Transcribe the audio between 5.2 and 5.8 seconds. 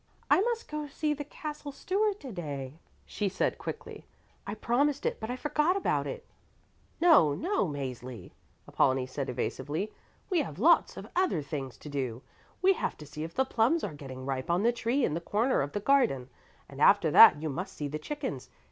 I forgot